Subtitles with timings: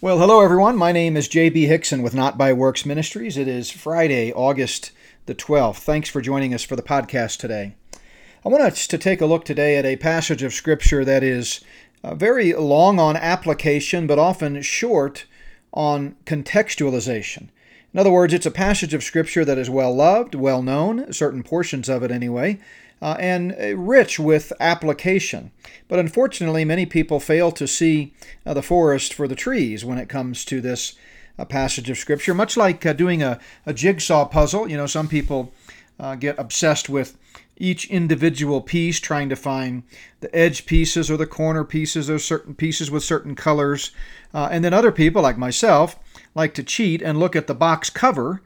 [0.00, 0.76] Well, hello everyone.
[0.76, 3.36] My name is JB Hixson with Not by Works Ministries.
[3.36, 4.92] It is Friday, August
[5.26, 5.78] the 12th.
[5.78, 7.74] Thanks for joining us for the podcast today.
[8.46, 11.64] I want us to take a look today at a passage of Scripture that is
[12.04, 15.26] uh, very long on application, but often short
[15.72, 17.48] on contextualization.
[17.92, 21.42] In other words, it's a passage of Scripture that is well loved, well known, certain
[21.42, 22.60] portions of it anyway,
[23.00, 25.50] uh, and uh, rich with application.
[25.86, 28.12] But unfortunately, many people fail to see
[28.44, 30.94] uh, the forest for the trees when it comes to this
[31.38, 32.34] uh, passage of Scripture.
[32.34, 35.52] Much like uh, doing a, a, jigsaw puzzle, you know, some people
[36.00, 37.16] uh, get obsessed with
[37.56, 39.82] each individual piece, trying to find
[40.20, 43.90] the edge pieces or the corner pieces or certain pieces with certain colors.
[44.32, 45.98] and then other people, like myself,
[46.36, 48.40] like to cheat and look at the box cover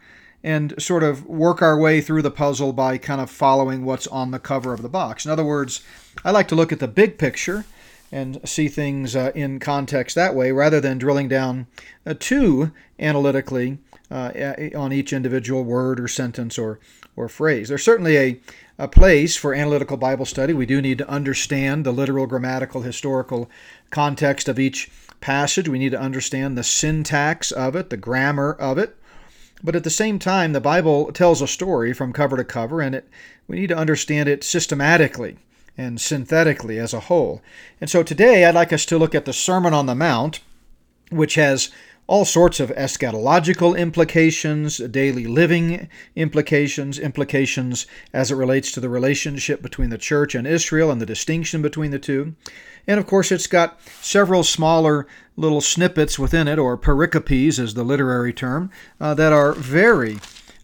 [0.45, 4.31] and sort of work our way through the puzzle by kind of following what's on
[4.31, 5.25] the cover of the box.
[5.25, 5.83] In other words,
[6.25, 7.65] I like to look at the big picture
[8.11, 11.67] and see things uh, in context that way rather than drilling down
[12.05, 13.79] uh, too analytically
[14.11, 14.31] uh,
[14.77, 16.79] on each individual word or sentence or,
[17.17, 17.69] or phrase.
[17.69, 18.41] There's certainly a,
[18.79, 20.53] a place for analytical Bible study.
[20.53, 23.51] We do need to understand the literal, grammatical, historical
[23.91, 24.91] context of each
[25.23, 25.69] passage.
[25.69, 28.97] We need to understand the syntax of it, the grammar of it.
[29.63, 32.95] But at the same time, the Bible tells a story from cover to cover, and
[32.95, 33.09] it,
[33.47, 35.37] we need to understand it systematically
[35.79, 37.43] and synthetically as a whole.
[37.81, 40.41] And so today I'd like us to look at the Sermon on the Mount,
[41.11, 41.71] which has
[42.13, 49.63] all sorts of eschatological implications, daily living implications, implications as it relates to the relationship
[49.63, 52.35] between the church and Israel and the distinction between the two.
[52.87, 55.07] And of course, it's got several smaller
[55.39, 60.19] little snippets within it, or pericopes is the literary term, uh, that are very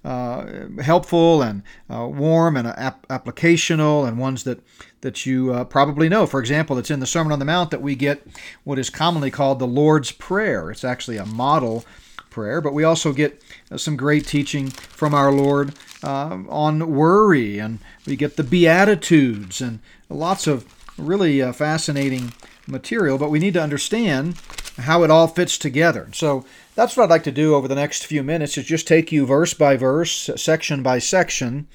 [0.08, 4.60] uh, helpful and uh, warm and ap- applicational, and ones that
[5.02, 6.26] that you uh, probably know.
[6.26, 8.26] For example, it's in the Sermon on the Mount that we get
[8.64, 10.70] what is commonly called the Lord's Prayer.
[10.70, 11.84] It's actually a model
[12.30, 17.58] prayer, but we also get uh, some great teaching from our Lord uh, on worry,
[17.58, 20.64] and we get the Beatitudes and lots of
[20.96, 22.32] really uh, fascinating
[22.66, 24.36] material, but we need to understand
[24.78, 26.08] how it all fits together.
[26.12, 26.44] So
[26.74, 29.26] that's what I'd like to do over the next few minutes is just take you
[29.26, 31.66] verse by verse, section by section,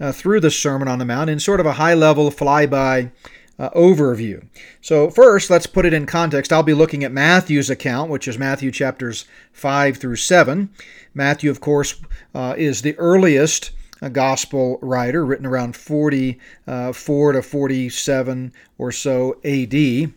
[0.00, 3.10] uh, through the Sermon on the Mount in sort of a high level flyby
[3.58, 4.46] uh, overview.
[4.80, 6.52] So, first, let's put it in context.
[6.52, 10.70] I'll be looking at Matthew's account, which is Matthew chapters 5 through 7.
[11.12, 12.00] Matthew, of course,
[12.34, 13.72] uh, is the earliest
[14.02, 20.12] a gospel writer, written around 44 to 47 or so AD.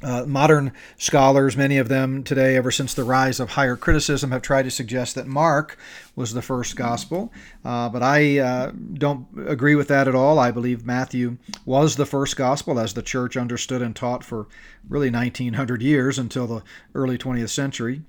[0.00, 4.42] Uh, modern scholars, many of them today, ever since the rise of higher criticism, have
[4.42, 5.76] tried to suggest that Mark
[6.14, 7.32] was the first gospel.
[7.64, 10.38] Uh, but I uh, don't agree with that at all.
[10.38, 14.46] I believe Matthew was the first gospel as the church understood and taught for
[14.88, 16.62] really 1900 years until the
[16.94, 18.02] early 20th century.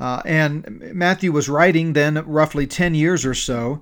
[0.00, 3.80] Uh, and Matthew was writing then roughly 10 years or so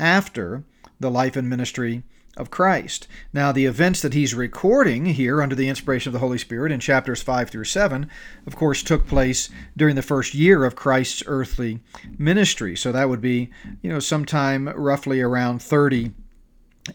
[0.00, 0.64] after
[1.00, 2.02] the life and ministry
[2.36, 3.06] of Christ.
[3.32, 6.80] Now, the events that he's recording here under the inspiration of the Holy Spirit in
[6.80, 8.10] chapters 5 through 7,
[8.46, 11.80] of course, took place during the first year of Christ's earthly
[12.18, 12.76] ministry.
[12.76, 13.50] So that would be,
[13.82, 16.12] you know, sometime roughly around 30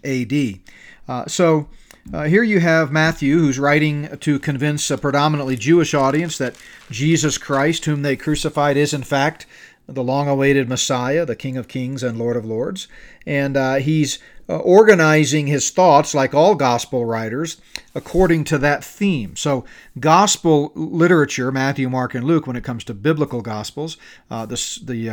[0.04, 0.60] AD.
[1.08, 1.70] Uh, so
[2.14, 6.56] uh, here you have Matthew, who's writing to convince a predominantly Jewish audience that
[6.90, 9.46] Jesus Christ, whom they crucified, is in fact
[9.88, 12.88] the long awaited Messiah, the King of Kings and Lord of Lords.
[13.26, 14.20] And uh, he's
[14.58, 17.62] organizing his thoughts, like all gospel writers,
[17.94, 19.36] according to that theme.
[19.36, 19.66] So,
[20.00, 23.98] gospel literature, Matthew, Mark, and Luke, when it comes to biblical gospels,
[24.32, 25.10] uh, the, the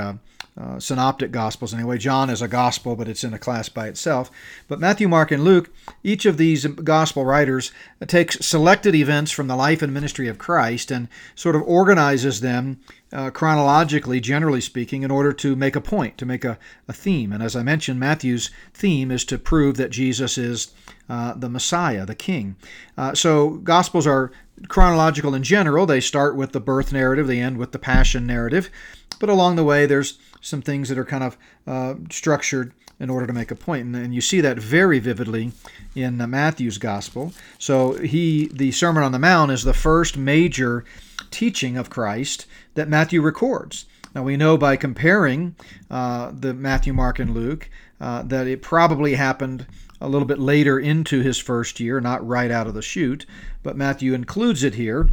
[0.59, 1.99] uh, synoptic gospels anyway.
[1.99, 4.31] John is a gospel, but it's in a class by itself.
[4.69, 5.71] But Matthew, Mark, and Luke,
[6.03, 7.73] each of these gospel writers
[8.07, 12.81] takes selected events from the life and ministry of Christ and sort of organizes them
[13.13, 17.33] uh, chronologically, generally speaking, in order to make a point, to make a, a theme.
[17.33, 20.73] And as I mentioned, Matthew's theme is to prove that Jesus is
[21.09, 22.57] uh, the Messiah, the King.
[22.97, 24.33] Uh, so, Gospels are
[24.69, 25.87] chronological in general.
[25.87, 28.71] They start with the birth narrative, they end with the passion narrative.
[29.19, 33.27] But along the way, there's some things that are kind of uh, structured in order
[33.27, 33.87] to make a point.
[33.87, 35.53] And, and you see that very vividly
[35.95, 37.33] in uh, Matthew's Gospel.
[37.59, 40.85] So, he, the Sermon on the Mount is the first major
[41.31, 43.87] teaching of Christ that Matthew records.
[44.15, 45.57] Now we know by comparing
[45.91, 47.69] uh, the Matthew, Mark, and Luke
[48.01, 49.67] uh, that it probably happened
[50.01, 53.27] a little bit later into his first year, not right out of the chute,
[53.63, 55.09] but Matthew includes it here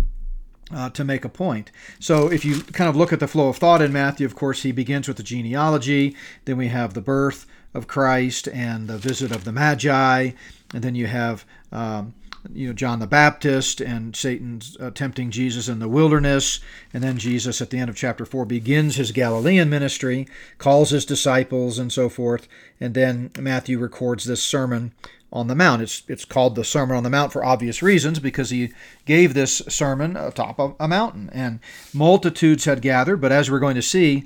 [0.73, 1.71] uh, to make a point.
[1.99, 4.63] So, if you kind of look at the flow of thought in Matthew, of course,
[4.63, 6.15] he begins with the genealogy,
[6.45, 10.31] then we have the birth of Christ and the visit of the Magi,
[10.73, 12.13] and then you have um,
[12.51, 16.59] you know John the Baptist and Satan's uh, tempting Jesus in the wilderness,
[16.93, 21.05] and then Jesus at the end of chapter four begins his Galilean ministry, calls his
[21.05, 22.47] disciples, and so forth,
[22.79, 24.93] and then Matthew records this sermon
[25.31, 25.81] on the Mount.
[25.81, 28.71] It's it's called the Sermon on the Mount for obvious reasons because he
[29.05, 31.59] gave this sermon atop of a mountain, and
[31.93, 33.19] multitudes had gathered.
[33.19, 34.23] But as we're going to see,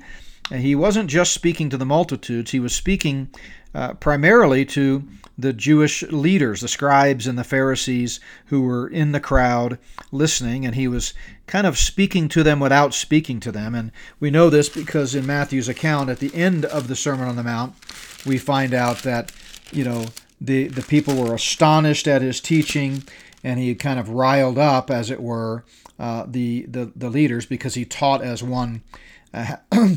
[0.52, 3.30] he wasn't just speaking to the multitudes; he was speaking
[3.74, 5.04] uh, primarily to
[5.38, 9.78] the Jewish leaders, the scribes and the Pharisees who were in the crowd
[10.10, 11.14] listening, and he was
[11.46, 13.74] kind of speaking to them without speaking to them.
[13.74, 17.36] And we know this because in Matthew's account, at the end of the Sermon on
[17.36, 17.74] the Mount,
[18.26, 19.30] we find out that,
[19.70, 20.06] you know,
[20.40, 23.04] the, the people were astonished at his teaching,
[23.44, 25.64] and he kind of riled up, as it were,
[26.00, 28.82] uh, the, the, the leaders because he taught as one
[29.32, 29.56] uh,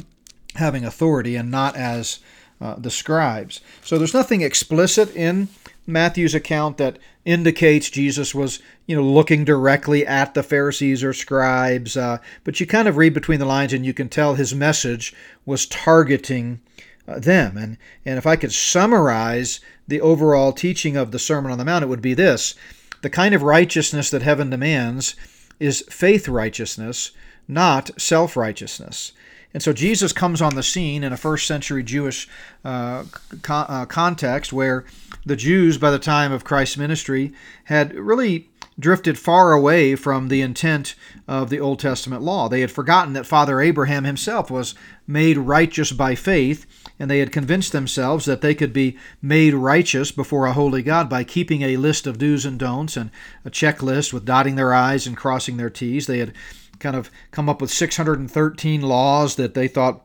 [0.55, 2.19] having authority and not as
[2.61, 3.59] uh, the scribes.
[3.83, 5.47] So there's nothing explicit in
[5.87, 11.97] Matthew's account that indicates Jesus was, you know, looking directly at the Pharisees or scribes,
[11.97, 15.13] uh, but you kind of read between the lines and you can tell his message
[15.45, 16.61] was targeting
[17.07, 17.57] uh, them.
[17.57, 21.83] And and if I could summarize the overall teaching of the Sermon on the Mount,
[21.83, 22.55] it would be this:
[23.01, 25.15] the kind of righteousness that heaven demands
[25.59, 27.11] is faith righteousness,
[27.47, 29.13] not self righteousness.
[29.53, 32.27] And so Jesus comes on the scene in a first century Jewish
[32.63, 33.03] uh,
[33.49, 34.85] uh, context where
[35.25, 37.33] the Jews, by the time of Christ's ministry,
[37.65, 38.49] had really
[38.79, 40.95] drifted far away from the intent
[41.27, 42.49] of the Old Testament law.
[42.49, 44.73] They had forgotten that Father Abraham himself was
[45.05, 46.65] made righteous by faith,
[46.97, 51.09] and they had convinced themselves that they could be made righteous before a holy God
[51.09, 53.11] by keeping a list of do's and don'ts and
[53.45, 56.07] a checklist with dotting their I's and crossing their T's.
[56.07, 56.33] They had
[56.81, 60.03] kind of come up with 613 laws that they thought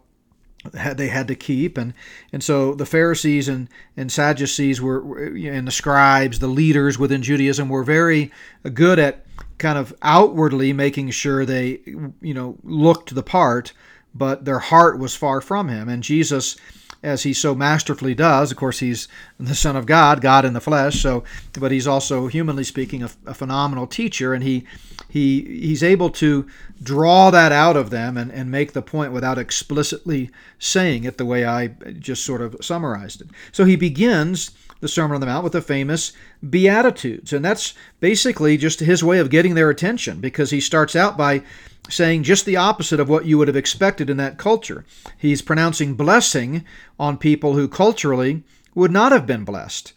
[0.73, 1.95] they had to keep and
[2.33, 7.69] and so the Pharisees and and Sadducees were and the scribes the leaders within Judaism
[7.69, 8.31] were very
[8.75, 9.27] good at
[9.59, 11.81] kind of outwardly making sure they
[12.21, 13.73] you know looked the part
[14.15, 16.57] but their heart was far from him and Jesus
[17.03, 18.51] as he so masterfully does.
[18.51, 19.07] Of course, he's
[19.39, 21.01] the Son of God, God in the flesh.
[21.01, 21.23] So,
[21.59, 24.65] but he's also, humanly speaking, a, a phenomenal teacher, and he
[25.09, 26.47] he he's able to
[26.83, 31.25] draw that out of them and, and make the point without explicitly saying it the
[31.25, 31.69] way I
[31.99, 33.29] just sort of summarized it.
[33.53, 34.51] So he begins
[34.81, 36.13] the Sermon on the Mount with the famous
[36.49, 41.17] Beatitudes, and that's basically just his way of getting their attention because he starts out
[41.17, 41.43] by
[41.89, 44.85] saying just the opposite of what you would have expected in that culture.
[45.17, 46.65] He's pronouncing blessing
[46.99, 48.43] on people who culturally
[48.75, 49.93] would not have been blessed.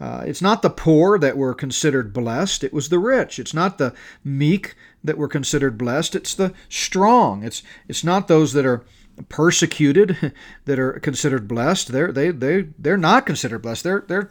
[0.00, 3.38] Uh, it's not the poor that were considered blessed, it was the rich.
[3.38, 3.94] It's not the
[4.24, 4.74] meek
[5.04, 7.42] that were considered blessed, it's the strong.
[7.42, 8.84] It's, it's not those that are
[9.28, 10.32] persecuted
[10.64, 11.88] that are considered blessed.
[11.88, 13.84] They're, they, they, they're not considered blessed.
[13.84, 14.30] They're, they're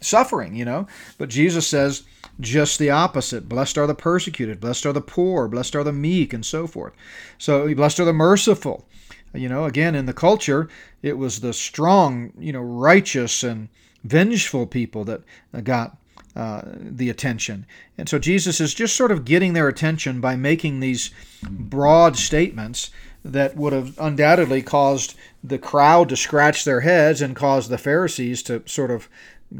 [0.00, 0.86] suffering, you know.
[1.18, 2.04] But Jesus says,
[2.40, 3.48] just the opposite.
[3.48, 6.94] Blessed are the persecuted, blessed are the poor, blessed are the meek, and so forth.
[7.38, 8.86] So, blessed are the merciful.
[9.34, 10.68] You know, again, in the culture,
[11.02, 13.68] it was the strong, you know, righteous and
[14.04, 15.22] vengeful people that
[15.64, 15.96] got
[16.36, 17.66] uh, the attention.
[17.98, 21.10] And so Jesus is just sort of getting their attention by making these
[21.42, 22.90] broad statements
[23.24, 28.42] that would have undoubtedly caused the crowd to scratch their heads and caused the Pharisees
[28.44, 29.08] to sort of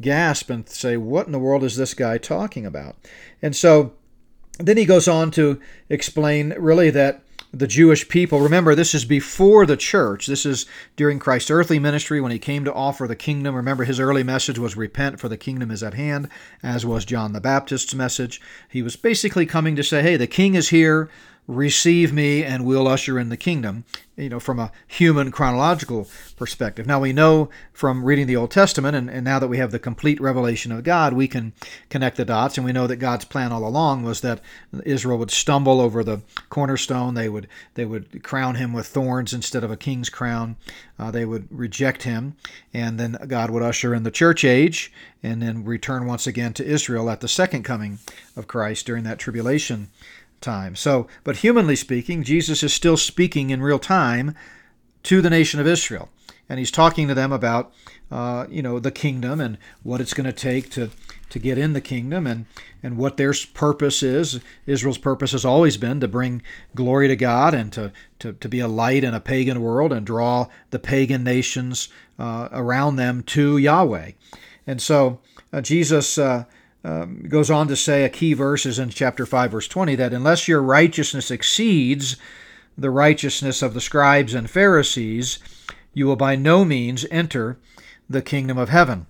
[0.00, 2.96] gasp and say, What in the world is this guy talking about?
[3.42, 3.94] And so
[4.58, 9.66] then he goes on to explain really that the Jewish people, remember, this is before
[9.66, 10.26] the church.
[10.26, 13.56] This is during Christ's earthly ministry when he came to offer the kingdom.
[13.56, 16.28] Remember, his early message was repent, for the kingdom is at hand,
[16.62, 18.40] as was John the Baptist's message.
[18.68, 21.10] He was basically coming to say, Hey, the king is here
[21.46, 23.84] receive me and we'll usher in the kingdom,
[24.16, 26.86] you know, from a human chronological perspective.
[26.86, 29.78] Now we know from reading the Old Testament, and, and now that we have the
[29.78, 31.52] complete revelation of God, we can
[31.88, 34.40] connect the dots, and we know that God's plan all along was that
[34.84, 36.20] Israel would stumble over the
[36.50, 37.14] cornerstone.
[37.14, 40.56] They would they would crown him with thorns instead of a king's crown.
[40.98, 42.36] Uh, they would reject him,
[42.72, 44.92] and then God would usher in the church age,
[45.22, 47.98] and then return once again to Israel at the second coming
[48.36, 49.88] of Christ during that tribulation
[50.40, 50.76] time.
[50.76, 54.34] So, but humanly speaking, Jesus is still speaking in real time
[55.04, 56.08] to the nation of Israel,
[56.48, 57.72] and he's talking to them about,
[58.10, 60.90] uh, you know, the kingdom and what it's going to take to
[61.30, 62.46] to get in the kingdom and
[62.82, 64.40] and what their purpose is.
[64.66, 66.42] Israel's purpose has always been to bring
[66.74, 70.04] glory to God and to to, to be a light in a pagan world and
[70.04, 74.12] draw the pagan nations uh, around them to Yahweh.
[74.66, 75.20] And so
[75.52, 76.44] uh, Jesus uh,
[76.84, 80.12] um, goes on to say a key verse is in chapter 5, verse 20, that
[80.12, 82.16] unless your righteousness exceeds
[82.76, 85.38] the righteousness of the scribes and Pharisees,
[85.92, 87.58] you will by no means enter
[88.08, 89.06] the kingdom of heaven.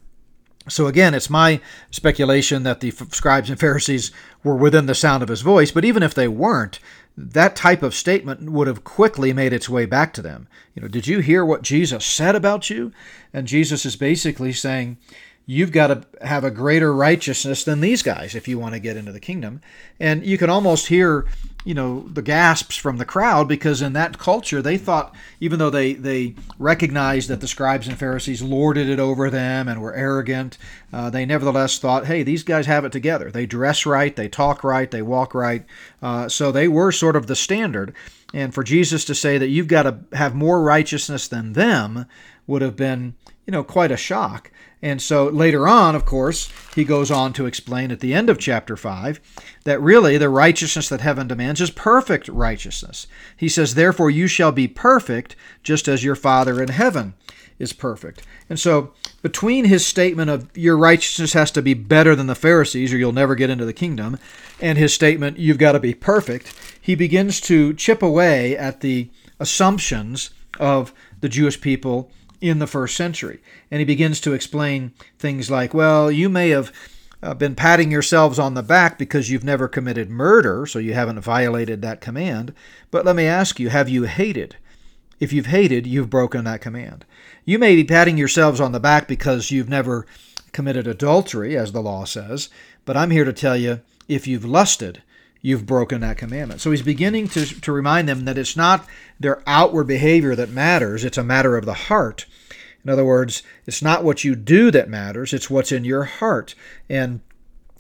[0.69, 1.61] So again, it's my
[1.91, 4.11] speculation that the scribes and Pharisees
[4.45, 6.81] were within the sound of his voice, but even if they weren't,
[7.17, 10.49] that type of statement would have quickly made its way back to them.
[10.75, 12.93] You know, did you hear what Jesus said about you?
[13.33, 14.99] And Jesus is basically saying,
[15.51, 18.97] you've got to have a greater righteousness than these guys if you want to get
[18.97, 19.61] into the kingdom.
[19.99, 21.27] And you can almost hear,
[21.65, 25.69] you know, the gasps from the crowd because in that culture they thought, even though
[25.69, 30.57] they they recognized that the scribes and Pharisees lorded it over them and were arrogant,
[30.93, 33.29] uh, they nevertheless thought, hey, these guys have it together.
[33.29, 35.65] They dress right, they talk right, they walk right.
[36.01, 37.93] Uh, so they were sort of the standard.
[38.33, 42.07] And for Jesus to say that you've got to have more righteousness than them
[42.47, 43.15] would have been,
[43.47, 44.53] you know, quite a shock.
[44.83, 48.39] And so later on, of course, he goes on to explain at the end of
[48.39, 49.21] chapter 5
[49.65, 53.07] that really the righteousness that heaven demands is perfect righteousness.
[53.37, 57.15] He says, Therefore you shall be perfect, just as your Father in heaven
[57.59, 58.23] is perfect.
[58.49, 62.93] And so, between his statement of your righteousness has to be better than the Pharisees
[62.93, 64.19] or you'll never get into the kingdom,
[64.63, 69.11] and his statement, you've got to be perfect, he begins to chip away at the
[69.39, 72.11] assumptions of the Jewish people
[72.41, 73.41] in the first century.
[73.71, 76.73] And he begins to explain things like, well, you may have
[77.23, 81.21] uh, been patting yourselves on the back because you've never committed murder, so you haven't
[81.21, 82.55] violated that command.
[82.91, 84.57] But let me ask you, have you hated?
[85.19, 87.05] If you've hated, you've broken that command.
[87.45, 90.07] You may be patting yourselves on the back because you've never
[90.53, 92.49] committed adultery, as the law says,
[92.85, 95.03] but I'm here to tell you if you've lusted,
[95.43, 96.61] you've broken that commandment.
[96.61, 98.87] So he's beginning to, to remind them that it's not
[99.19, 102.27] their outward behavior that matters, it's a matter of the heart.
[102.85, 106.55] In other words, it's not what you do that matters, it's what's in your heart.
[106.89, 107.21] And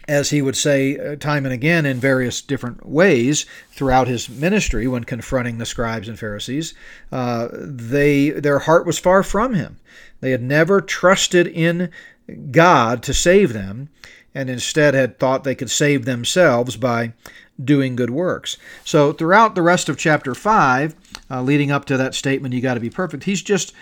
[0.09, 4.89] as he would say uh, time and again in various different ways throughout his ministry
[4.89, 6.75] when confronting the scribes and Pharisees,
[7.13, 9.79] uh, they their heart was far from him.
[10.21, 11.91] They had never trusted in
[12.51, 13.89] God to save them,
[14.35, 17.13] and instead had thought they could save themselves by
[17.65, 18.57] doing good works.
[18.85, 20.95] So throughout the rest of chapter 5,
[21.31, 23.73] uh, leading up to that statement, you got to be perfect, he's just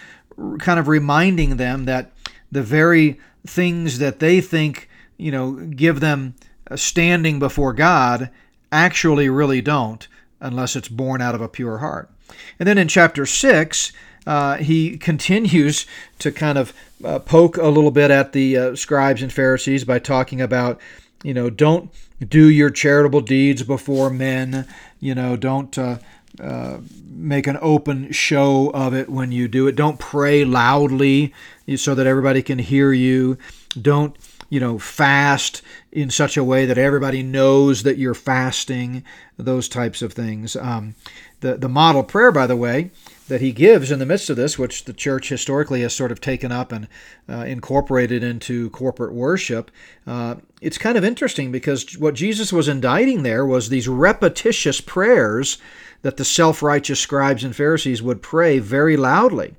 [0.59, 2.13] kind of reminding them that
[2.51, 6.35] the very things that they think, you know, give them
[6.77, 8.31] standing before God
[8.71, 10.07] actually really don't
[10.41, 12.11] unless it's born out of a pure heart.
[12.59, 13.93] And then in chapter 6,
[14.27, 15.87] uh, he continues
[16.19, 16.73] to kind of
[17.05, 20.81] uh, poke a little bit at the uh, scribes and Pharisees by talking about,
[21.23, 21.91] you know, don't
[22.27, 24.67] do your charitable deeds before men,
[25.01, 25.99] you know, don't uh,
[26.41, 29.77] uh, make an open show of it when you do it.
[29.77, 31.33] Don't pray loudly
[31.77, 33.39] so that everybody can hear you.
[33.81, 34.17] Don't,
[34.49, 39.05] you know, fast in such a way that everybody knows that you're fasting.
[39.37, 40.57] Those types of things.
[40.57, 40.95] Um,
[41.40, 42.90] the the model prayer, by the way,
[43.28, 46.21] that he gives in the midst of this, which the church historically has sort of
[46.21, 46.88] taken up and
[47.28, 49.71] uh, incorporated into corporate worship,
[50.07, 55.59] uh, it's kind of interesting because what Jesus was indicting there was these repetitious prayers
[56.02, 59.54] that the self righteous scribes and Pharisees would pray very loudly.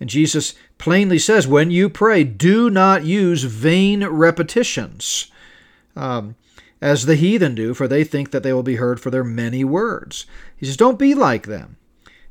[0.00, 5.30] And Jesus plainly says, when you pray, do not use vain repetitions.
[5.96, 6.36] Um,
[6.80, 9.64] as the heathen do, for they think that they will be heard for their many
[9.64, 10.26] words.
[10.56, 11.76] He says, Don't be like them.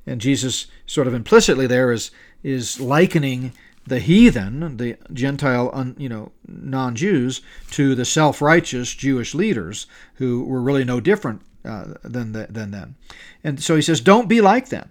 [0.05, 2.11] And Jesus, sort of implicitly there, is,
[2.43, 3.51] is likening
[3.85, 10.61] the heathen, the Gentile, un, you know, non-Jews, to the self-righteous Jewish leaders who were
[10.61, 12.95] really no different uh, than the, than them.
[13.43, 14.89] And so he says, don't be like them.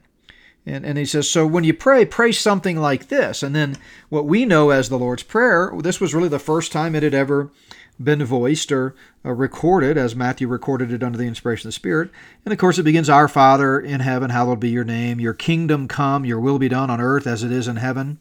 [0.67, 3.43] And, and he says, so when you pray, pray something like this.
[3.45, 3.77] And then
[4.09, 7.15] what we know as the Lord's Prayer, this was really the first time it had
[7.15, 7.51] ever
[8.03, 8.95] been voiced or
[9.25, 12.11] uh, recorded, as Matthew recorded it under the inspiration of the Spirit.
[12.45, 15.21] And of course, it begins, Our Father in heaven, hallowed be your name.
[15.21, 18.19] Your kingdom come, your will be done on earth as it is in heaven.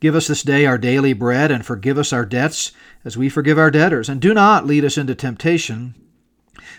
[0.00, 2.72] Give us this day our daily bread, and forgive us our debts
[3.04, 4.08] as we forgive our debtors.
[4.08, 5.94] And do not lead us into temptation,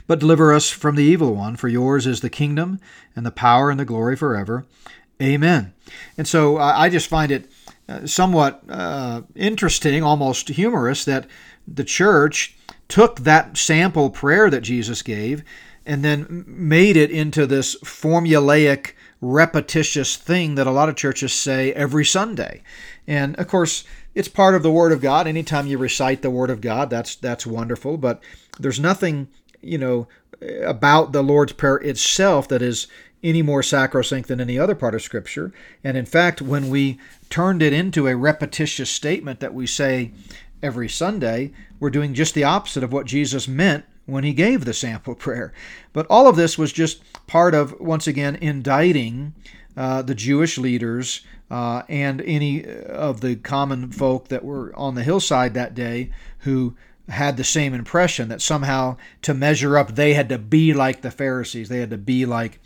[0.08, 1.56] but deliver us from the evil one.
[1.56, 2.80] For yours is the kingdom,
[3.16, 4.66] and the power, and the glory forever.
[5.22, 5.74] Amen.
[6.18, 7.52] And so I just find it
[7.88, 11.28] uh, somewhat uh, interesting, almost humorous, that
[11.68, 12.56] the church
[12.88, 15.44] took that sample prayer that Jesus gave
[15.86, 21.74] and then made it into this formulaic, repetitious thing that a lot of churches say
[21.74, 22.64] every Sunday.
[23.08, 25.28] And of course, it's part of the Word of God.
[25.28, 27.98] Anytime you recite the Word of God, that's that's wonderful.
[27.98, 28.22] But
[28.60, 29.28] there's nothing,
[29.62, 30.08] you know,
[30.64, 32.88] about the Lord's Prayer itself that is
[33.24, 35.54] any more sacrosanct than any other part of Scripture.
[35.84, 36.98] And in fact, when we
[37.30, 40.12] turned it into a repetitious statement that we say
[40.64, 44.74] every Sunday, we're doing just the opposite of what Jesus meant when he gave the
[44.74, 45.54] sample prayer.
[45.94, 49.34] But all of this was just part of, once again, indicting
[49.78, 55.04] uh, the Jewish leaders uh, and any of the common folk that were on the
[55.04, 56.76] hillside that day who
[57.10, 61.12] had the same impression that somehow to measure up they had to be like the
[61.12, 62.60] Pharisees, they had to be like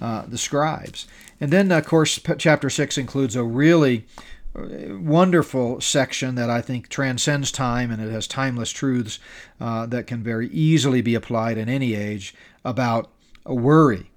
[0.00, 1.06] uh, the scribes.
[1.40, 4.06] And then, of course, chapter 6 includes a really
[4.54, 9.18] uh, wonderful section that I think transcends time and it has timeless truths
[9.60, 12.34] uh, that can very easily be applied in any age
[12.64, 13.10] about
[13.46, 14.10] worry.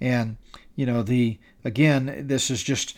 [0.00, 0.36] And,
[0.76, 2.96] you know, the again, this is just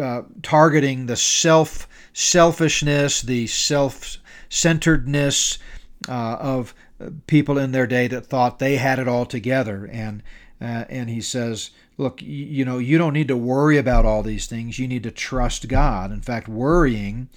[0.00, 5.58] uh, targeting the self selfishness, the self centeredness
[6.08, 6.74] uh, of
[7.26, 9.88] people in their day that thought they had it all together.
[9.90, 10.22] And
[10.60, 14.22] uh, and he says, look, you, you know, you don't need to worry about all
[14.22, 14.78] these things.
[14.78, 16.10] You need to trust God.
[16.12, 17.28] In fact, worrying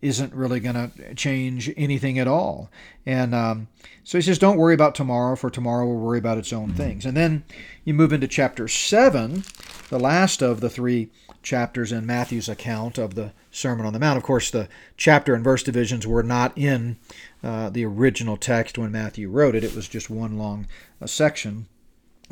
[0.00, 2.68] isn't really going to change anything at all.
[3.06, 3.68] And um,
[4.02, 7.06] so he says, don't worry about tomorrow, for tomorrow will worry about its own things.
[7.06, 7.44] And then
[7.84, 9.44] you move into chapter 7,
[9.90, 11.10] the last of the three
[11.42, 14.16] chapters in Matthew's account of the Sermon on the Mount.
[14.16, 16.96] Of course, the chapter and verse divisions were not in
[17.42, 20.66] uh, the original text when Matthew wrote it, it was just one long
[21.00, 21.66] uh, section.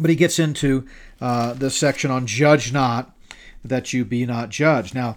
[0.00, 0.86] But he gets into
[1.20, 3.14] uh, the section on judge not
[3.64, 4.94] that you be not judged.
[4.94, 5.16] Now,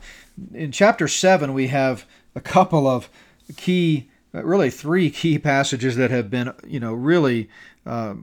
[0.54, 3.10] in chapter 7, we have a couple of
[3.56, 7.50] key, uh, really three key passages that have been, you know, really
[7.86, 8.16] uh,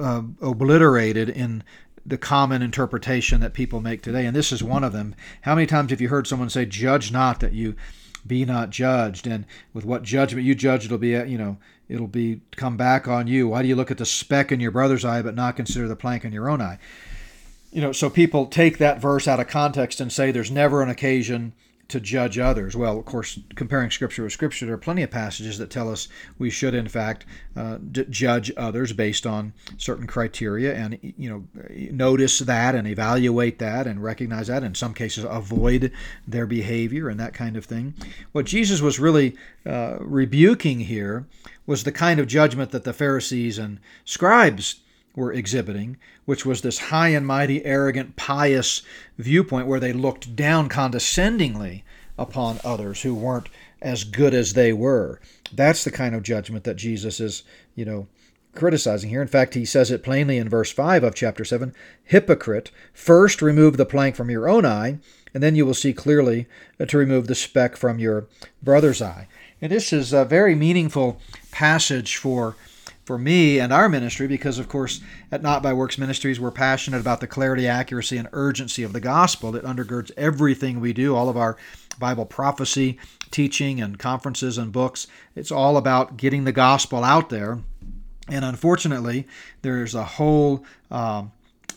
[0.00, 1.62] uh, obliterated in
[2.04, 4.26] the common interpretation that people make today.
[4.26, 5.14] And this is one of them.
[5.42, 7.74] How many times have you heard someone say, "Judge not that you
[8.24, 12.40] be not judged," and with what judgment you judge, it'll be, you know, it'll be
[12.56, 13.48] come back on you.
[13.48, 15.96] Why do you look at the speck in your brother's eye but not consider the
[15.96, 16.78] plank in your own eye?
[17.70, 20.88] You know, so people take that verse out of context and say there's never an
[20.88, 21.52] occasion
[21.88, 22.76] to judge others.
[22.76, 26.08] Well, of course, comparing Scripture with Scripture, there are plenty of passages that tell us
[26.38, 27.24] we should, in fact,
[27.56, 31.44] uh, d- judge others based on certain criteria, and you know,
[31.92, 34.64] notice that and evaluate that and recognize that.
[34.64, 35.92] In some cases, avoid
[36.26, 37.94] their behavior and that kind of thing.
[38.32, 41.26] What Jesus was really uh, rebuking here
[41.66, 44.80] was the kind of judgment that the Pharisees and scribes
[45.16, 45.96] were exhibiting,
[46.26, 48.82] which was this high and mighty, arrogant, pious
[49.18, 51.82] viewpoint where they looked down condescendingly
[52.18, 53.48] upon others who weren't
[53.82, 55.20] as good as they were.
[55.52, 57.42] That's the kind of judgment that Jesus is,
[57.74, 58.06] you know,
[58.54, 59.22] criticizing here.
[59.22, 63.76] In fact, he says it plainly in verse 5 of chapter 7 Hypocrite, first remove
[63.76, 64.98] the plank from your own eye,
[65.34, 66.46] and then you will see clearly
[66.86, 68.26] to remove the speck from your
[68.62, 69.28] brother's eye.
[69.60, 72.56] And this is a very meaningful passage for
[73.06, 75.00] for me and our ministry because of course
[75.32, 79.00] at not by works ministries we're passionate about the clarity accuracy and urgency of the
[79.00, 81.56] gospel that undergirds everything we do all of our
[81.98, 82.98] bible prophecy
[83.30, 85.06] teaching and conferences and books.
[85.34, 87.58] It's all about getting the gospel out there.
[88.28, 89.26] And unfortunately
[89.62, 91.32] there's a whole um,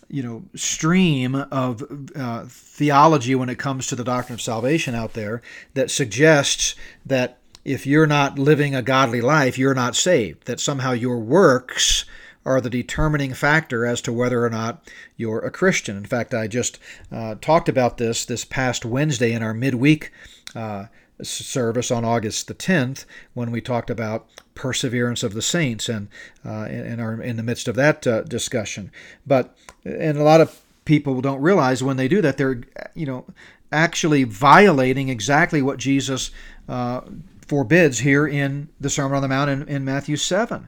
[0.10, 1.84] you know stream of
[2.16, 5.42] uh, theology when it comes to the doctrine of salvation out there
[5.76, 7.39] that suggests that
[7.70, 10.46] if you're not living a godly life, you're not saved.
[10.46, 12.04] That somehow your works
[12.44, 15.96] are the determining factor as to whether or not you're a Christian.
[15.96, 16.80] In fact, I just
[17.12, 20.12] uh, talked about this this past Wednesday in our midweek
[20.56, 20.86] uh,
[21.22, 23.06] service on August the 10th
[23.36, 26.08] when we talked about perseverance of the saints and
[26.44, 28.92] uh, in, in the midst of that uh, discussion.
[29.28, 29.56] But
[29.86, 32.62] and a lot of people don't realize when they do that they're
[32.96, 33.26] you know
[33.72, 36.32] actually violating exactly what Jesus
[36.68, 37.02] uh,
[37.50, 40.68] forbids here in the Sermon on the Mount in, in Matthew 7.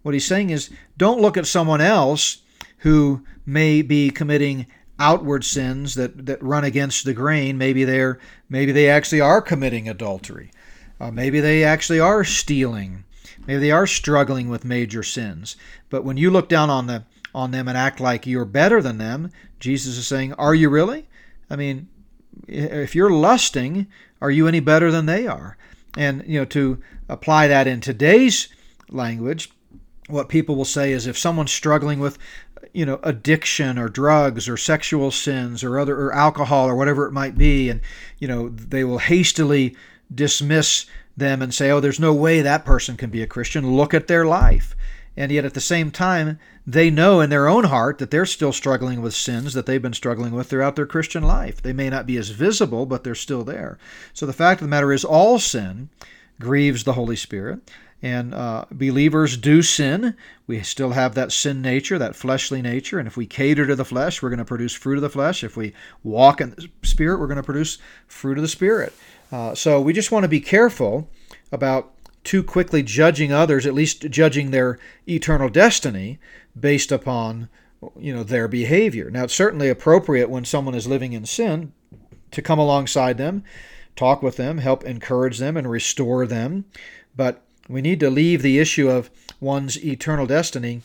[0.00, 2.38] What he's saying is don't look at someone else
[2.78, 4.66] who may be committing
[4.98, 7.58] outward sins that, that run against the grain.
[7.58, 8.18] Maybe they're
[8.48, 10.50] maybe they actually are committing adultery.
[10.98, 13.04] Uh, maybe they actually are stealing.
[13.46, 15.56] Maybe they are struggling with major sins.
[15.90, 18.98] But when you look down on the on them and act like you're better than
[18.98, 21.08] them, Jesus is saying, "Are you really?
[21.50, 21.88] I mean,
[22.48, 23.86] if you're lusting,
[24.20, 25.58] are you any better than they are?
[25.96, 28.48] And you know, to apply that in today's
[28.88, 29.50] language,
[30.08, 32.18] what people will say is if someone's struggling with
[32.72, 37.12] you know addiction or drugs or sexual sins or other or alcohol or whatever it
[37.12, 37.80] might be and
[38.18, 39.76] you know they will hastily
[40.14, 43.76] dismiss them and say oh there's no way that person can be a christian.
[43.76, 44.74] Look at their life
[45.16, 48.52] and yet at the same time they know in their own heart that they're still
[48.52, 51.60] struggling with sins that they've been struggling with throughout their Christian life.
[51.60, 53.78] They may not be as visible, but they're still there.
[54.12, 55.88] So the fact of the matter is, all sin
[56.38, 57.70] grieves the Holy Spirit.
[58.04, 60.16] And uh, believers do sin.
[60.48, 62.98] We still have that sin nature, that fleshly nature.
[62.98, 65.44] And if we cater to the flesh, we're going to produce fruit of the flesh.
[65.44, 65.72] If we
[66.02, 68.92] walk in the Spirit, we're going to produce fruit of the Spirit.
[69.30, 71.08] Uh, so we just want to be careful
[71.52, 71.92] about
[72.24, 76.18] too quickly judging others, at least judging their eternal destiny,
[76.58, 77.48] based upon
[77.98, 79.10] you know their behavior.
[79.10, 81.72] Now it's certainly appropriate when someone is living in sin
[82.30, 83.44] to come alongside them,
[83.96, 86.64] talk with them, help encourage them and restore them,
[87.16, 90.82] but we need to leave the issue of one's eternal destiny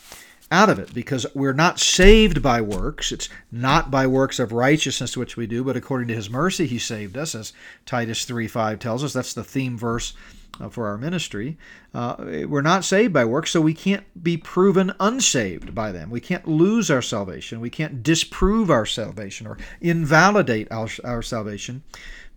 [0.50, 3.12] out of it because we're not saved by works.
[3.12, 6.80] It's not by works of righteousness which we do, but according to his mercy he
[6.80, 7.54] saved us, as
[7.86, 9.14] Titus 3 5 tells us.
[9.14, 10.14] That's the theme verse
[10.60, 11.58] uh, for our ministry.
[11.94, 12.16] Uh,
[12.48, 16.10] we're not saved by works, so we can't be proven unsaved by them.
[16.10, 17.60] We can't lose our salvation.
[17.60, 21.84] We can't disprove our salvation or invalidate our, our salvation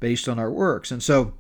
[0.01, 0.91] based on our works.
[0.91, 1.35] And so,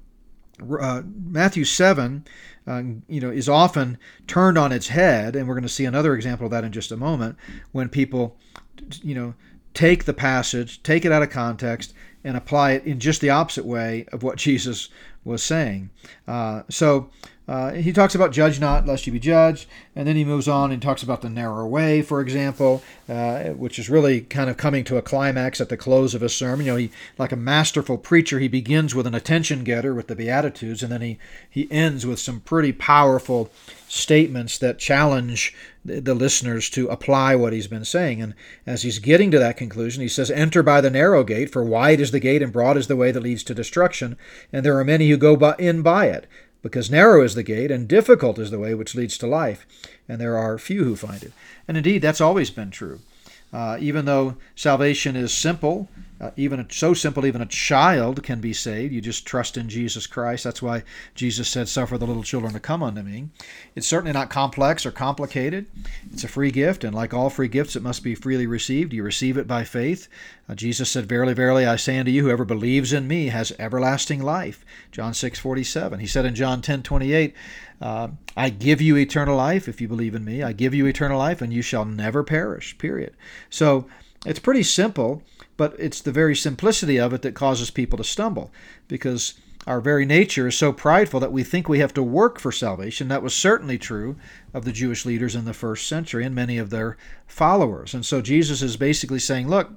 [0.80, 2.24] uh, Matthew 7
[2.66, 6.14] uh, you know, is often turned on its head, and we're going to see another
[6.14, 7.36] example of that in just a moment.
[7.72, 8.36] When people,
[9.02, 9.34] you know,
[9.74, 13.64] take the passage, take it out of context, and apply it in just the opposite
[13.64, 14.88] way of what Jesus
[15.24, 15.90] was saying.
[16.26, 17.10] Uh, so
[17.50, 20.70] uh, he talks about judge not lest you be judged, and then he moves on
[20.70, 24.84] and talks about the narrow way, for example, uh, which is really kind of coming
[24.84, 26.64] to a climax at the close of his sermon.
[26.64, 30.14] You know, he like a masterful preacher, he begins with an attention getter with the
[30.14, 31.18] Beatitudes, and then he
[31.50, 33.50] he ends with some pretty powerful
[33.88, 35.52] statements that challenge
[35.84, 38.22] the, listeners to apply what he's been saying.
[38.22, 38.34] And
[38.64, 41.98] as he's getting to that conclusion, he says, "Enter by the narrow gate, for wide
[41.98, 44.16] is the gate and broad is the way that leads to destruction,
[44.52, 46.28] and there are many who go by, in by it."
[46.62, 49.66] Because narrow is the gate and difficult is the way which leads to life,
[50.08, 51.32] and there are few who find it.
[51.66, 53.00] And indeed, that's always been true.
[53.52, 55.88] Uh, even though salvation is simple,
[56.20, 58.92] uh, even so simple, even a child can be saved.
[58.92, 60.44] You just trust in Jesus Christ.
[60.44, 60.82] That's why
[61.14, 63.30] Jesus said, Suffer the little children to come unto me.
[63.74, 65.66] It's certainly not complex or complicated.
[66.12, 68.92] It's a free gift, and like all free gifts, it must be freely received.
[68.92, 70.08] You receive it by faith.
[70.46, 74.22] Uh, Jesus said, Verily, verily, I say unto you, whoever believes in me has everlasting
[74.22, 74.62] life.
[74.92, 76.00] John 6 47.
[76.00, 77.34] He said in John 10 28,
[77.80, 80.42] uh, I give you eternal life if you believe in me.
[80.42, 82.76] I give you eternal life, and you shall never perish.
[82.76, 83.14] Period.
[83.48, 83.86] So
[84.26, 85.22] it's pretty simple
[85.60, 88.50] but it's the very simplicity of it that causes people to stumble
[88.88, 89.34] because
[89.66, 93.08] our very nature is so prideful that we think we have to work for salvation.
[93.08, 94.16] That was certainly true
[94.54, 96.96] of the Jewish leaders in the first century and many of their
[97.26, 97.92] followers.
[97.92, 99.70] And so Jesus is basically saying, look,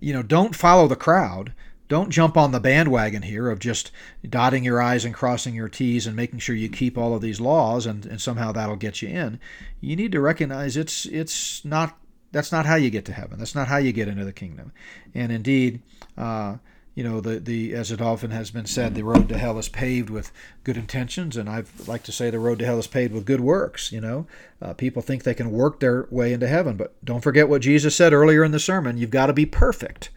[0.00, 1.52] you know, don't follow the crowd.
[1.86, 3.92] Don't jump on the bandwagon here of just
[4.28, 7.40] dotting your I's and crossing your T's and making sure you keep all of these
[7.40, 9.38] laws and, and somehow that'll get you in.
[9.80, 11.96] You need to recognize it's it's not
[12.34, 13.38] that's not how you get to heaven.
[13.38, 14.72] That's not how you get into the kingdom.
[15.14, 15.80] And indeed,
[16.18, 16.56] uh,
[16.96, 19.68] you know, the, the as it often has been said, the road to hell is
[19.68, 20.32] paved with
[20.64, 23.40] good intentions, and I'd like to say the road to hell is paved with good
[23.40, 23.92] works.
[23.92, 24.26] You know,
[24.60, 27.94] uh, people think they can work their way into heaven, but don't forget what Jesus
[27.94, 30.10] said earlier in the sermon: you've got to be perfect.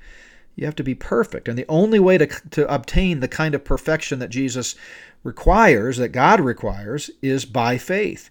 [0.55, 3.63] You have to be perfect, and the only way to to obtain the kind of
[3.63, 4.75] perfection that Jesus
[5.23, 8.29] requires, that God requires, is by faith.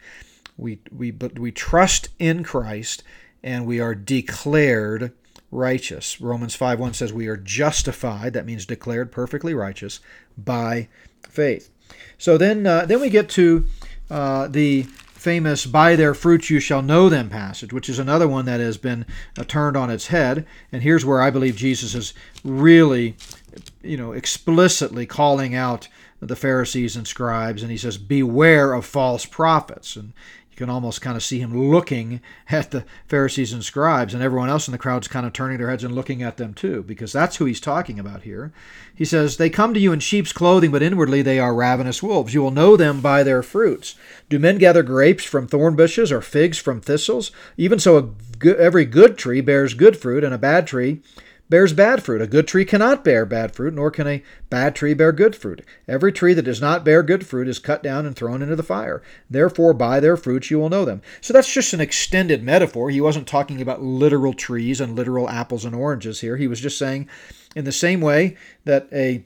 [0.57, 3.05] We we but we trust in Christ
[3.47, 5.13] and we are declared
[5.53, 6.21] righteous.
[6.21, 10.01] Romans 5:1 says we are justified, that means declared perfectly righteous
[10.37, 10.89] by
[11.23, 11.71] faith.
[12.19, 13.65] So then uh, then we get to
[14.11, 18.45] uh, the famous by their fruits you shall know them passage, which is another one
[18.47, 19.07] that has been
[19.39, 20.45] uh, turned on its head.
[20.73, 23.17] And here's where I believe Jesus is really
[23.81, 25.87] you know explicitly calling out
[26.21, 29.95] the Pharisees and scribes and he says beware of false prophets.
[29.95, 30.15] And
[30.57, 34.49] you can almost kind of see him looking at the Pharisees and scribes, and everyone
[34.49, 37.13] else in the crowd's kind of turning their heads and looking at them too, because
[37.13, 38.55] that's who he's talking about here.
[38.95, 42.33] He says, They come to you in sheep's clothing, but inwardly they are ravenous wolves.
[42.33, 43.97] You will know them by their fruits.
[44.31, 47.33] Do men gather grapes from thorn bushes or figs from thistles?
[47.59, 51.03] Even so, every good tree bears good fruit, and a bad tree
[51.49, 52.23] bears bad fruit.
[52.23, 55.65] A good tree cannot bear bad fruit, nor can a bad tree bear good fruit.
[55.87, 58.63] Every tree that does not bear good fruit is cut down and thrown into the
[58.63, 59.03] fire.
[59.31, 61.03] Therefore, by their fruits you will know them.
[61.21, 62.91] So that's just an extended metaphor.
[62.91, 66.37] He wasn't talking about literal trees and literal apples and oranges here.
[66.37, 67.09] He was just saying,
[67.55, 69.25] in the same way that a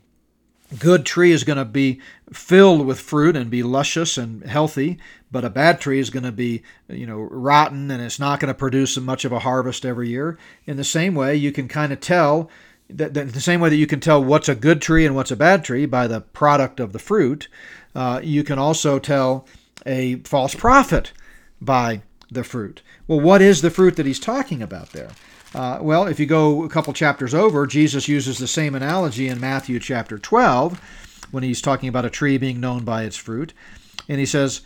[0.78, 2.00] good tree is going to be
[2.32, 4.98] filled with fruit and be luscious and healthy
[5.30, 8.52] but a bad tree is going to be you know rotten and it's not going
[8.52, 10.38] to produce much of a harvest every year.
[10.66, 12.50] In the same way you can kind of tell
[12.88, 15.30] that, that the same way that you can tell what's a good tree and what's
[15.30, 17.48] a bad tree by the product of the fruit
[17.94, 19.46] uh, you can also tell
[19.84, 21.12] a false prophet
[21.60, 22.82] by the fruit.
[23.06, 25.10] Well what is the fruit that he's talking about there?
[25.52, 29.40] Uh, well, if you go a couple chapters over, Jesus uses the same analogy in
[29.40, 30.80] Matthew chapter 12
[31.32, 33.52] when he's talking about a tree being known by its fruit.
[34.08, 34.60] And he says,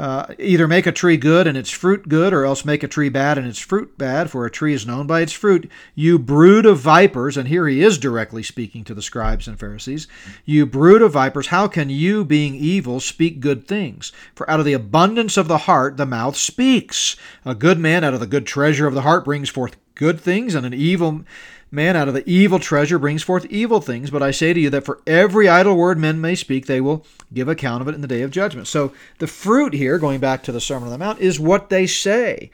[0.00, 3.10] uh, either make a tree good and its fruit good, or else make a tree
[3.10, 5.70] bad and its fruit bad, for a tree is known by its fruit.
[5.94, 10.08] You brood of vipers, and here he is directly speaking to the scribes and Pharisees.
[10.46, 14.10] You brood of vipers, how can you, being evil, speak good things?
[14.34, 17.16] For out of the abundance of the heart the mouth speaks.
[17.44, 20.54] A good man out of the good treasure of the heart brings forth good things,
[20.54, 21.26] and an evil
[21.72, 24.70] Man out of the evil treasure brings forth evil things, but I say to you
[24.70, 28.00] that for every idle word men may speak, they will give account of it in
[28.00, 28.66] the day of judgment.
[28.66, 31.86] So the fruit here, going back to the Sermon on the Mount, is what they
[31.86, 32.50] say.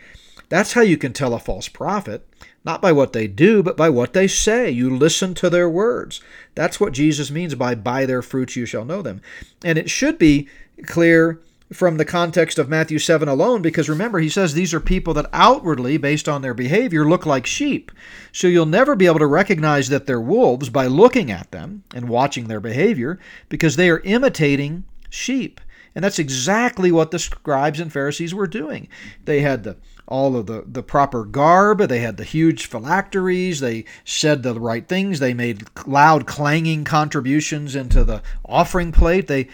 [0.51, 2.29] That's how you can tell a false prophet,
[2.63, 4.71] not by what they do, but by what they say.
[4.71, 6.21] You listen to their words.
[6.55, 9.23] That's what Jesus means by by their fruits you shall know them.
[9.65, 10.47] And it should be
[10.85, 11.41] clear
[11.73, 15.29] from the context of Matthew 7 alone, because remember, he says these are people that
[15.33, 17.91] outwardly, based on their behavior, look like sheep.
[18.33, 22.09] So you'll never be able to recognize that they're wolves by looking at them and
[22.09, 25.61] watching their behavior, because they are imitating sheep.
[25.95, 28.87] And that's exactly what the scribes and Pharisees were doing.
[29.25, 29.77] They had the
[30.09, 31.81] all of the, the proper garb.
[31.81, 33.59] They had the huge phylacteries.
[33.59, 35.19] They said the right things.
[35.19, 39.27] They made loud clanging contributions into the offering plate.
[39.27, 39.49] They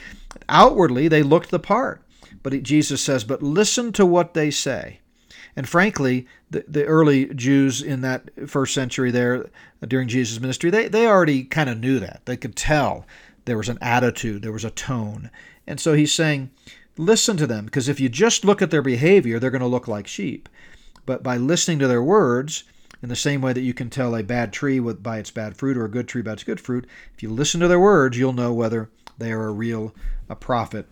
[0.48, 2.01] outwardly they looked the part.
[2.42, 5.00] But Jesus says, But listen to what they say.
[5.54, 9.50] And frankly, the, the early Jews in that first century there
[9.86, 12.22] during Jesus' ministry, they, they already kind of knew that.
[12.24, 13.06] They could tell
[13.44, 15.30] there was an attitude, there was a tone.
[15.66, 16.50] And so he's saying,
[16.96, 19.88] listen to them, because if you just look at their behavior, they're going to look
[19.88, 20.48] like sheep.
[21.04, 22.64] But by listening to their words,
[23.02, 25.76] in the same way that you can tell a bad tree by its bad fruit
[25.76, 28.32] or a good tree by its good fruit, if you listen to their words, you'll
[28.32, 28.90] know whether
[29.22, 29.94] they are a real
[30.28, 30.86] a prophet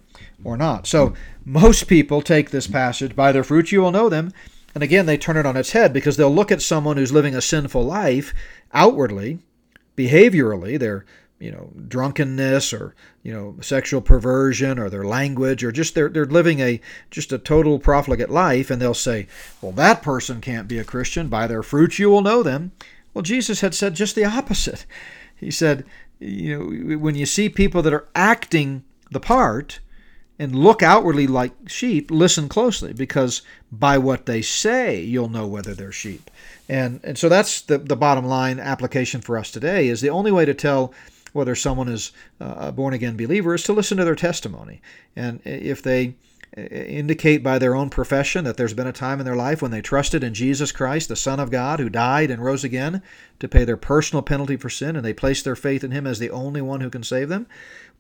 [0.45, 0.87] or not.
[0.87, 1.15] So
[1.45, 4.33] most people take this passage, by their fruits you will know them,
[4.75, 7.35] and again they turn it on its head because they'll look at someone who's living
[7.35, 8.33] a sinful life
[8.73, 9.39] outwardly,
[9.97, 11.05] behaviorally, their
[11.41, 16.27] you know drunkenness or you know sexual perversion or their language or just they're, they're
[16.27, 19.27] living a just a total profligate life and they'll say
[19.63, 21.29] well that person can't be a christian.
[21.29, 22.73] By their fruits you will know them.
[23.15, 24.85] Well jesus had said just the opposite.
[25.35, 25.87] He said
[26.21, 29.81] you know when you see people that are acting the part
[30.39, 35.75] and look outwardly like sheep, listen closely because by what they say, you'll know whether
[35.75, 36.31] they're sheep.
[36.67, 40.33] And, and so that's the, the bottom line application for us today is the only
[40.33, 40.95] way to tell
[41.33, 44.81] whether someone is uh, a born again believer is to listen to their testimony.
[45.15, 46.15] And if they
[46.57, 49.81] indicate by their own profession that there's been a time in their life when they
[49.81, 53.03] trusted in Jesus Christ, the Son of God, who died and rose again
[53.39, 56.19] to pay their personal penalty for sin, and they placed their faith in Him as
[56.19, 57.47] the only one who can save them,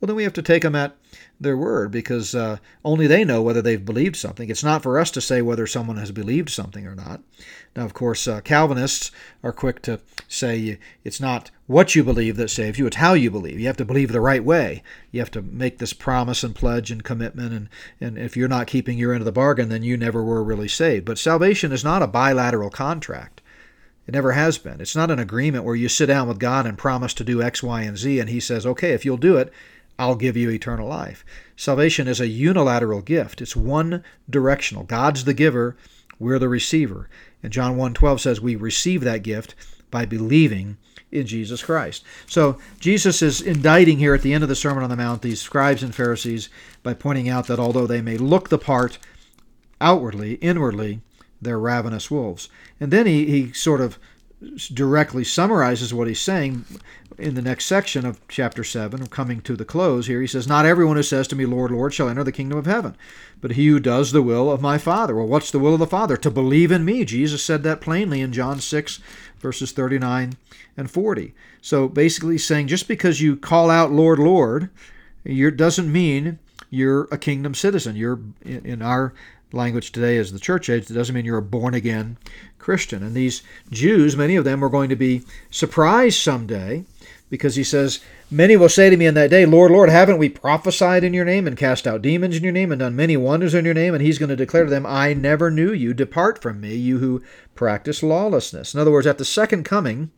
[0.01, 0.97] well, then we have to take them at
[1.39, 4.49] their word because uh, only they know whether they've believed something.
[4.49, 7.23] It's not for us to say whether someone has believed something or not.
[7.77, 9.11] Now, of course, uh, Calvinists
[9.43, 13.31] are quick to say it's not what you believe that saves you, it's how you
[13.31, 13.61] believe.
[13.61, 14.83] You have to believe the right way.
[15.13, 17.69] You have to make this promise and pledge and commitment, and,
[18.01, 20.69] and if you're not keeping your end of the bargain, then you never were really
[20.69, 21.05] saved.
[21.05, 23.43] But salvation is not a bilateral contract.
[24.07, 24.81] It never has been.
[24.81, 27.63] It's not an agreement where you sit down with God and promise to do X,
[27.63, 29.53] Y, and Z, and He says, okay, if you'll do it,
[30.01, 31.27] I'll give you eternal life.
[31.57, 33.43] Salvation is a unilateral gift.
[33.43, 34.85] It's one directional.
[34.85, 35.77] God's the giver,
[36.19, 37.11] we're the receiver.
[37.43, 39.55] And John 1:12 says we receive that gift
[39.91, 40.79] by believing
[41.13, 42.03] in Jesus Christ.
[42.27, 45.43] So Jesus is indicting here at the end of the Sermon on the Mount these
[45.43, 46.49] scribes and Pharisees
[46.83, 48.97] by pointing out that although they may look the part
[49.83, 51.03] outwardly, inwardly,
[51.43, 52.49] they're ravenous wolves.
[52.81, 53.99] And then he, he sort of
[54.73, 56.65] directly summarizes what he's saying
[57.19, 60.21] in the next section of chapter 7, coming to the close here.
[60.21, 62.67] He says, Not everyone who says to me, Lord, Lord, shall enter the kingdom of
[62.67, 62.97] heaven,
[63.41, 65.15] but he who does the will of my Father.
[65.15, 66.17] Well, what's the will of the Father?
[66.17, 67.05] To believe in me.
[67.05, 69.01] Jesus said that plainly in John 6,
[69.39, 70.35] verses 39
[70.77, 71.35] and 40.
[71.61, 74.71] So basically, saying just because you call out, Lord, Lord,
[75.25, 76.39] it doesn't mean
[76.71, 77.97] you're a kingdom citizen.
[77.97, 79.13] You're in our
[79.53, 82.17] language today as the church age, it doesn't mean you're a born again
[82.59, 83.03] Christian.
[83.03, 86.85] And these Jews, many of them, are going to be surprised someday
[87.29, 88.01] because he says,
[88.33, 91.25] Many will say to me in that day, Lord, Lord, haven't we prophesied in your
[91.25, 93.93] name and cast out demons in your name and done many wonders in your name?
[93.93, 95.93] And he's going to declare to them, I never knew you.
[95.93, 97.25] Depart from me, you who
[97.57, 98.73] practice lawlessness.
[98.73, 100.13] In other words, at the second coming,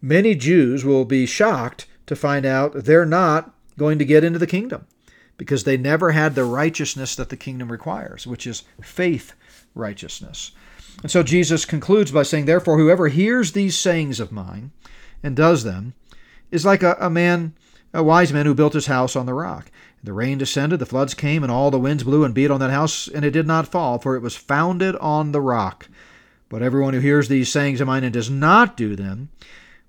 [0.00, 4.46] many Jews will be shocked to find out they're not going to get into the
[4.46, 4.86] kingdom
[5.42, 9.32] because they never had the righteousness that the kingdom requires, which is faith
[9.74, 10.52] righteousness.
[11.02, 14.70] And so Jesus concludes by saying, Therefore, whoever hears these sayings of mine
[15.20, 15.94] and does them
[16.52, 17.54] is like a, a man,
[17.92, 19.68] a wise man who built his house on the rock.
[20.04, 22.70] The rain descended, the floods came, and all the winds blew and beat on that
[22.70, 25.88] house, and it did not fall, for it was founded on the rock.
[26.48, 29.30] But everyone who hears these sayings of mine and does not do them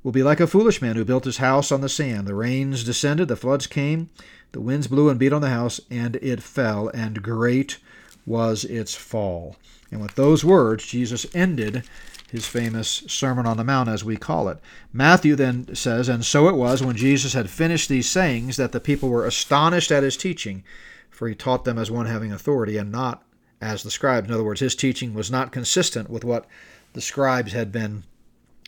[0.02, 2.28] will be like a foolish man who built his house on the sand.
[2.28, 4.10] The rains descended, the floods came,
[4.54, 7.78] the winds blew and beat on the house, and it fell, and great
[8.26, 9.58] was its fall.
[9.92, 11.84] And with those words, Jesus ended
[12.32, 14.60] his famous Sermon on the Mount, as we call it.
[14.92, 18.80] Matthew then says, And so it was when Jesus had finished these sayings that the
[18.80, 20.64] people were astonished at his teaching,
[21.12, 23.24] for he taught them as one having authority and not
[23.62, 24.28] as the scribes.
[24.28, 26.46] In other words, his teaching was not consistent with what
[26.94, 28.04] the scribes had been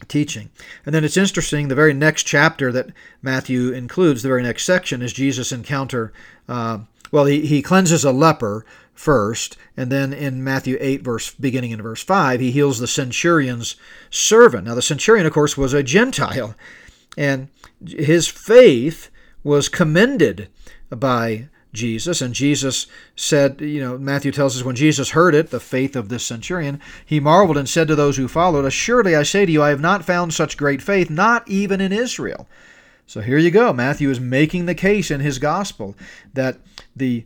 [0.08, 0.50] teaching.
[0.86, 2.90] And then it's interesting, the very next chapter that
[3.22, 6.14] Matthew includes, the very next section, is Jesus' encounter.
[6.48, 6.80] Uh,
[7.12, 11.82] well, he, he cleanses a leper first, and then in Matthew 8, verse beginning in
[11.82, 13.76] verse 5, he heals the centurion's
[14.10, 14.66] servant.
[14.66, 16.56] Now, the centurion, of course, was a Gentile,
[17.18, 17.50] and
[17.86, 19.10] his faith
[19.44, 20.50] was commended
[20.90, 22.22] by Jesus.
[22.22, 26.10] And Jesus said, you know, Matthew tells us when Jesus heard it, the faith of
[26.10, 29.62] this centurion, he marveled and said to those who followed, Assuredly I say to you,
[29.62, 32.48] I have not found such great faith, not even in Israel.
[33.08, 33.72] So here you go.
[33.72, 35.96] Matthew is making the case in his gospel
[36.34, 36.58] that
[36.96, 37.26] the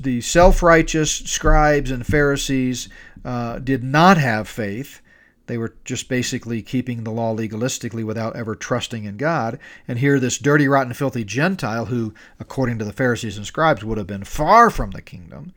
[0.00, 2.88] the self-righteous scribes and Pharisees
[3.24, 5.02] uh, did not have faith
[5.48, 9.58] they were just basically keeping the law legalistically without ever trusting in God.
[9.86, 13.98] And here, this dirty, rotten, filthy Gentile, who, according to the Pharisees and scribes, would
[13.98, 15.52] have been far from the kingdom,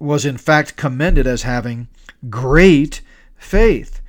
[0.00, 1.88] was in fact commended as having
[2.30, 3.02] great
[3.36, 4.00] faith.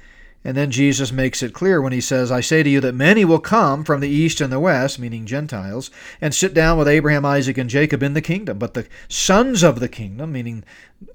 [0.45, 3.23] And then Jesus makes it clear when he says, I say to you that many
[3.23, 7.25] will come from the east and the west, meaning Gentiles, and sit down with Abraham,
[7.25, 8.59] Isaac, and Jacob in the kingdom.
[8.59, 10.65] But the sons of the kingdom, meaning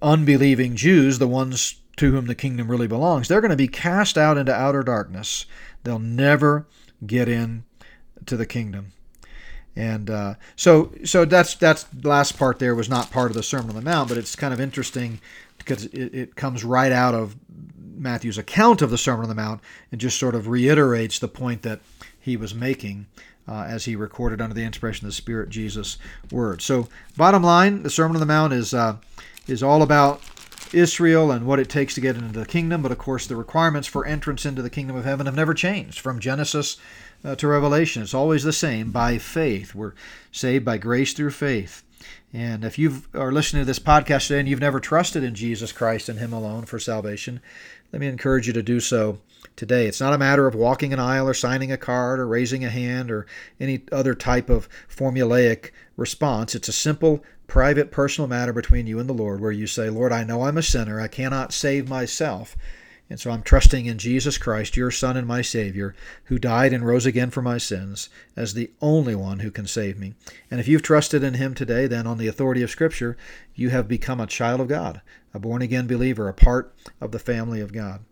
[0.01, 4.17] unbelieving Jews, the ones to whom the kingdom really belongs, they're going to be cast
[4.17, 5.47] out into outer darkness.
[5.85, 6.67] They'll never
[7.07, 7.65] get in
[8.27, 8.93] to the kingdom.
[9.77, 13.71] And uh, so, so that's that's last part there was not part of the Sermon
[13.71, 15.21] on the Mount, but it's kind of interesting
[15.57, 17.37] because it, it comes right out of
[17.79, 19.61] Matthew's account of the Sermon on the Mount
[19.93, 21.81] and just sort of reiterates the point that
[22.19, 23.07] he was making
[23.47, 25.97] uh, as he recorded under the inspiration of the Spirit Jesus'
[26.31, 26.61] word.
[26.61, 28.97] So, bottom line, the Sermon on the Mount is uh,
[29.47, 30.21] is all about
[30.73, 33.89] Israel and what it takes to get into the kingdom, but of course, the requirements
[33.89, 36.77] for entrance into the kingdom of heaven have never changed from Genesis
[37.25, 38.03] uh, to Revelation.
[38.03, 39.75] It's always the same by faith.
[39.75, 39.95] We're
[40.33, 41.83] saved by grace through faith.
[42.33, 45.73] And if you are listening to this podcast today and you've never trusted in Jesus
[45.73, 47.41] Christ and Him alone for salvation,
[47.93, 49.19] let me encourage you to do so
[49.57, 49.87] today.
[49.87, 52.71] It's not a matter of walking an aisle or signing a card or raising a
[52.71, 53.27] hand or
[53.59, 56.55] any other type of formulaic response.
[56.55, 60.13] It's a simple private personal matter between you and the Lord where you say, Lord,
[60.13, 61.01] I know I'm a sinner.
[61.01, 62.57] I cannot save myself.
[63.11, 66.87] And so I'm trusting in Jesus Christ, your Son and my Savior, who died and
[66.87, 70.13] rose again for my sins, as the only one who can save me.
[70.51, 73.17] And if you've trusted in Him today, then on the authority of Scripture,
[73.55, 75.01] you have become a child of God,
[75.33, 78.05] a born again believer, a part of the family of God.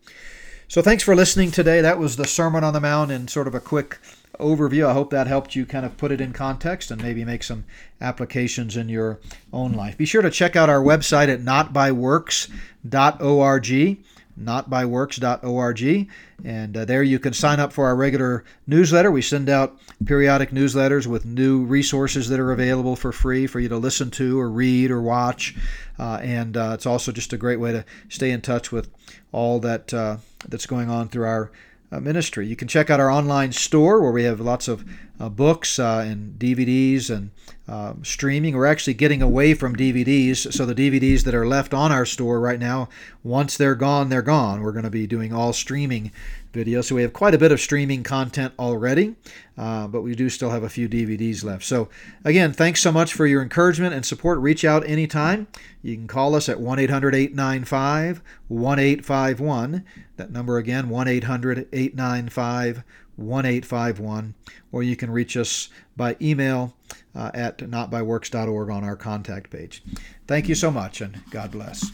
[0.66, 1.82] So thanks for listening today.
[1.82, 3.98] That was the Sermon on the Mount in sort of a quick
[4.38, 4.86] overview.
[4.86, 7.64] I hope that helped you kind of put it in context and maybe make some
[8.00, 9.18] applications in your
[9.52, 9.96] own life.
[9.96, 13.98] Be sure to check out our website at notbyworks.org
[14.40, 16.08] notbyworks.org.
[16.44, 19.10] And uh, there you can sign up for our regular newsletter.
[19.10, 23.68] We send out periodic newsletters with new resources that are available for free for you
[23.68, 25.56] to listen to or read or watch.
[25.98, 28.90] Uh, and uh, it's also just a great way to stay in touch with
[29.32, 31.50] all that uh, that's going on through our
[31.90, 32.46] ministry.
[32.46, 34.84] You can check out our online store where we have lots of
[35.18, 37.30] uh, books uh, and DVDs and
[37.68, 38.56] uh, streaming.
[38.56, 42.38] We're actually getting away from DVDs, so the DVDs that are left on our store
[42.40, 42.88] right now,
[43.22, 44.62] once they're gone, they're gone.
[44.62, 46.12] We're going to be doing all streaming
[46.56, 46.84] videos.
[46.84, 49.14] So we have quite a bit of streaming content already,
[49.58, 51.64] uh, but we do still have a few DVDs left.
[51.64, 51.88] So
[52.24, 54.38] again, thanks so much for your encouragement and support.
[54.38, 55.46] Reach out anytime.
[55.82, 59.84] You can call us at 1 800 895 1851.
[60.16, 62.82] That number again, 1 800 895
[63.16, 64.34] 1851,
[64.72, 66.74] or you can reach us by email
[67.14, 69.82] uh, at notbyworks.org on our contact page.
[70.26, 71.90] Thank you so much, and God bless.